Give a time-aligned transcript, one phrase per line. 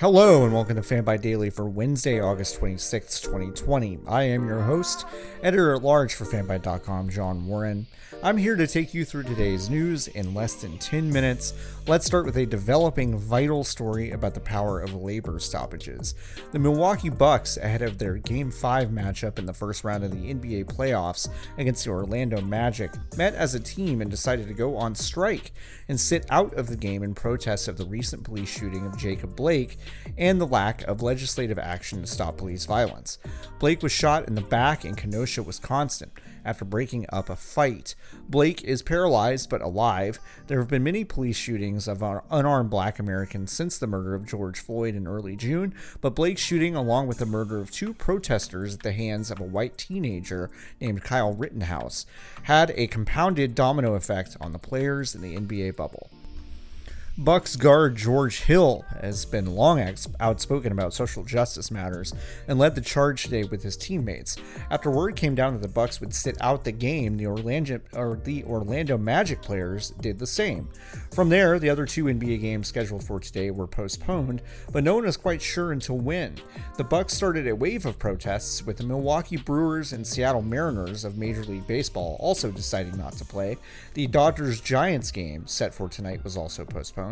[0.00, 4.00] Hello and welcome to Fanbyte Daily for Wednesday, August 26th, 2020.
[4.08, 5.06] I am your host,
[5.40, 7.86] editor at large for fanbyte.com, John Warren.
[8.20, 11.54] I'm here to take you through today's news in less than 10 minutes.
[11.86, 16.16] Let's start with a developing vital story about the power of labor stoppages.
[16.50, 20.34] The Milwaukee Bucks, ahead of their Game 5 matchup in the first round of the
[20.34, 24.94] NBA playoffs against the Orlando Magic, met as a team and decided to go on
[24.94, 25.52] strike
[25.88, 29.36] and sit out of the game in protest of the recent police shooting of Jacob
[29.36, 29.78] Blake
[30.16, 33.18] and the lack of legislative action to stop police violence.
[33.58, 36.10] Blake was shot in the back in Kenosha, Wisconsin
[36.44, 37.94] after breaking up a fight.
[38.28, 40.18] Blake is paralyzed but alive.
[40.46, 44.60] There have been many police shootings of unarmed black Americans since the murder of George
[44.60, 48.82] Floyd in early June, but Blake's shooting, along with the murder of two protesters at
[48.82, 52.06] the hands of a white teenager named Kyle Rittenhouse,
[52.44, 56.10] had a compounded domino effect on the players in the NBA bubble.
[57.16, 59.80] Bucks guard George Hill has been long
[60.18, 62.12] outspoken about social justice matters
[62.48, 64.36] and led the charge today with his teammates.
[64.68, 68.20] After word came down that the Bucks would sit out the game, the Orlando or
[68.24, 70.68] the Orlando Magic players did the same.
[71.12, 75.06] From there, the other two NBA games scheduled for today were postponed, but no one
[75.06, 76.34] is quite sure until when.
[76.76, 81.16] The Bucks started a wave of protests with the Milwaukee Brewers and Seattle Mariners of
[81.16, 83.56] Major League Baseball also deciding not to play.
[83.94, 87.03] The Dodgers Giants game set for tonight was also postponed.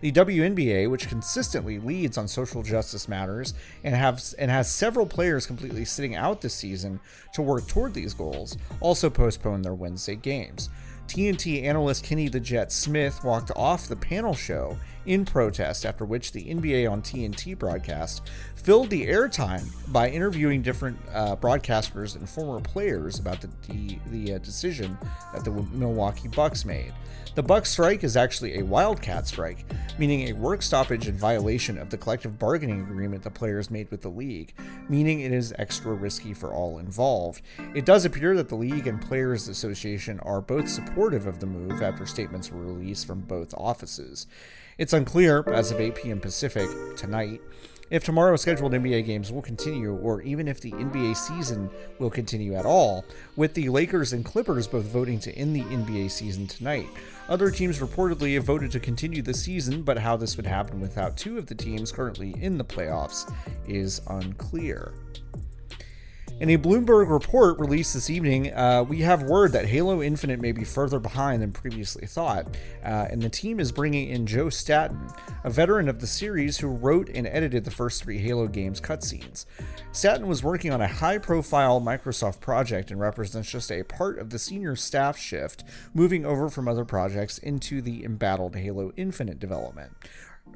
[0.00, 5.46] The WNBA, which consistently leads on social justice matters and has and has several players
[5.46, 7.00] completely sitting out this season
[7.34, 10.70] to work toward these goals, also postponed their Wednesday games.
[11.10, 14.76] TNT analyst Kenny the Jet Smith walked off the panel show
[15.10, 18.22] in protest, after which the NBA on TNT broadcast
[18.54, 24.34] filled the airtime by interviewing different uh, broadcasters and former players about the, the, the
[24.34, 24.96] uh, decision
[25.32, 26.94] that the Milwaukee Bucks made.
[27.34, 29.64] The Bucks strike is actually a wildcat strike,
[29.98, 34.02] meaning a work stoppage in violation of the collective bargaining agreement the players made with
[34.02, 34.52] the league,
[34.88, 37.42] meaning it is extra risky for all involved.
[37.74, 41.82] It does appear that the league and players association are both supportive of the move
[41.82, 44.28] after statements were released from both offices.
[44.78, 46.20] It's unclear, as of 8 p.m.
[46.20, 47.40] Pacific tonight,
[47.90, 52.54] if tomorrow's scheduled NBA games will continue, or even if the NBA season will continue
[52.54, 53.04] at all,
[53.34, 56.86] with the Lakers and Clippers both voting to end the NBA season tonight.
[57.28, 61.16] Other teams reportedly have voted to continue the season, but how this would happen without
[61.16, 63.32] two of the teams currently in the playoffs
[63.66, 64.92] is unclear.
[66.40, 70.52] In a Bloomberg report released this evening, uh, we have word that Halo Infinite may
[70.52, 72.46] be further behind than previously thought,
[72.82, 75.06] uh, and the team is bringing in Joe Staten,
[75.44, 79.44] a veteran of the series who wrote and edited the first three Halo games cutscenes.
[79.92, 84.30] Staten was working on a high profile Microsoft project and represents just a part of
[84.30, 85.62] the senior staff shift
[85.92, 89.92] moving over from other projects into the embattled Halo Infinite development.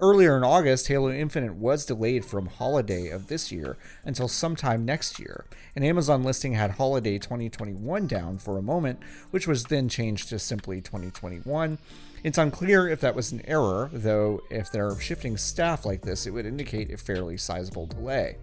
[0.00, 5.20] Earlier in August, Halo Infinite was delayed from holiday of this year until sometime next
[5.20, 5.44] year.
[5.76, 8.98] An Amazon listing had holiday 2021 down for a moment,
[9.30, 11.78] which was then changed to simply 2021.
[12.24, 16.30] It's unclear if that was an error, though if they're shifting staff like this, it
[16.30, 18.36] would indicate a fairly sizable delay.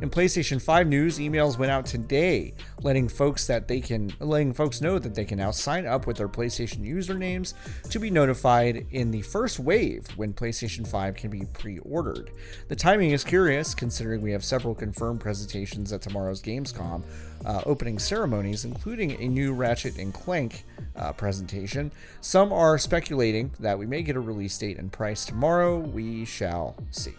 [0.00, 4.80] In PlayStation 5 news, emails went out today letting folks that they can letting folks
[4.80, 7.54] know that they can now sign up with their PlayStation usernames
[7.90, 12.30] to be notified in the first wave when PlayStation 5 can be pre-ordered.
[12.68, 17.02] The timing is curious considering we have several confirmed presentations at tomorrow's Gamescom
[17.44, 20.64] uh, opening ceremonies, including a new Ratchet and Clank
[20.94, 21.90] uh, presentation.
[22.20, 25.76] Some are speculating that we may get a release date and price tomorrow.
[25.76, 27.14] We shall see.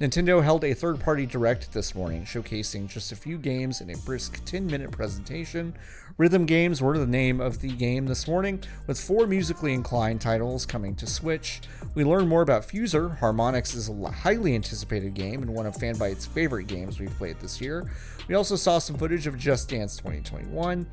[0.00, 3.96] Nintendo held a third party direct this morning, showcasing just a few games in a
[3.98, 5.74] brisk 10 minute presentation.
[6.16, 10.66] Rhythm Games were the name of the game this morning, with four musically inclined titles
[10.66, 11.60] coming to Switch.
[11.94, 13.18] We learned more about Fuser.
[13.18, 17.60] Harmonix is a highly anticipated game and one of Fanbyte's favorite games we've played this
[17.60, 17.88] year.
[18.26, 20.86] We also saw some footage of Just Dance 2021.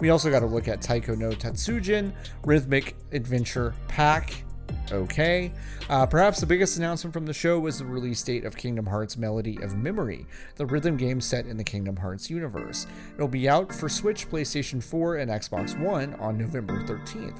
[0.00, 2.12] We also got a look at Taiko no Tatsujin,
[2.44, 4.44] Rhythmic Adventure Pack,
[4.92, 5.52] okay.
[5.88, 9.16] Uh, perhaps the biggest announcement from the show was the release date of Kingdom Hearts
[9.16, 12.86] Melody of Memory, the rhythm game set in the Kingdom Hearts universe.
[13.14, 17.38] It'll be out for Switch, PlayStation 4, and Xbox One on November 13th.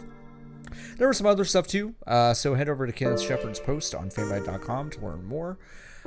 [0.97, 4.11] There was some other stuff too, uh, so head over to Kenneth Shepard's post on
[4.11, 5.59] fanbyte.com to learn more.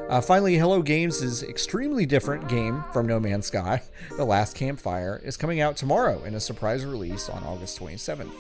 [0.09, 3.83] Uh, finally, Hello Games' is extremely different game from No Man's Sky,
[4.17, 8.31] The Last Campfire, is coming out tomorrow in a surprise release on August 27th.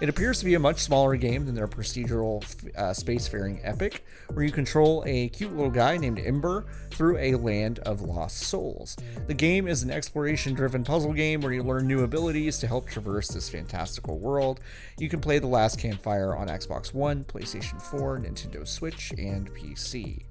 [0.00, 2.42] It appears to be a much smaller game than their procedural
[2.76, 7.78] uh, spacefaring epic, where you control a cute little guy named Ember through a land
[7.80, 8.96] of lost souls.
[9.26, 12.88] The game is an exploration driven puzzle game where you learn new abilities to help
[12.88, 14.60] traverse this fantastical world.
[14.98, 20.24] You can play The Last Campfire on Xbox One, PlayStation 4, Nintendo Switch, and PC.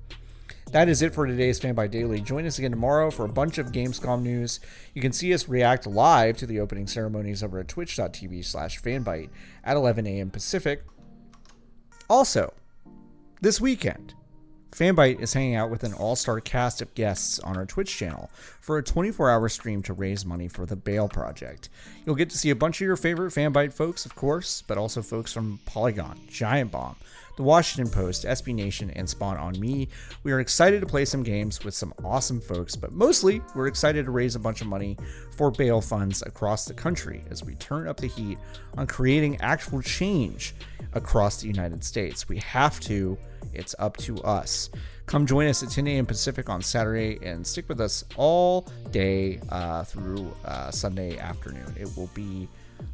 [0.72, 2.22] That is it for today's Fanbyte Daily.
[2.22, 4.62] Join us again tomorrow for a bunch of Gamescom news.
[4.94, 9.28] You can see us react live to the opening ceremonies over at twitch.tv slash fanbyte
[9.66, 10.30] at 11 a.m.
[10.30, 10.84] Pacific.
[12.10, 12.54] Also,
[13.42, 14.14] this weekend,
[14.72, 18.32] Fanbyte is hanging out with an all star cast of guests on our Twitch channel
[18.62, 21.68] for a 24 hour stream to raise money for the Bail Project.
[22.06, 25.02] You'll get to see a bunch of your favorite Fanbyte folks, of course, but also
[25.02, 26.96] folks from Polygon, Giant Bomb,
[27.38, 29.88] The Washington Post, SB Nation, and Spawn on Me.
[30.24, 34.06] We are excited to play some games with some awesome folks, but mostly we're excited
[34.06, 34.98] to raise a bunch of money
[35.36, 38.38] for bail funds across the country as we turn up the heat
[38.78, 40.54] on creating actual change
[40.94, 42.28] across the United States.
[42.28, 43.18] We have to
[43.54, 44.70] it's up to us.
[45.06, 46.06] Come join us at 10 a.m.
[46.06, 51.74] Pacific on Saturday and stick with us all day uh, through uh, Sunday afternoon.
[51.78, 52.48] It will be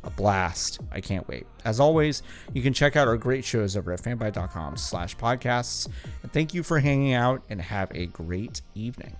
[0.04, 0.80] a blast.
[0.92, 1.45] I can't wait.
[1.66, 2.24] As always,
[2.54, 5.88] you can check out our great shows over at fanbyte.com slash podcasts.
[6.24, 9.16] And thank you for hanging out and have a great evening.